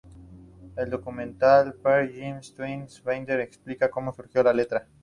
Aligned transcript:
En 0.67 0.73
el 0.77 0.89
documental 0.89 1.75
Pearl 1.75 2.11
Jam 2.15 2.41
Twenty, 2.55 2.91
Vedder 3.03 3.39
explica 3.41 3.91
como 3.91 4.11
surgió 4.11 4.41
la 4.41 4.51
letra. 4.51 4.87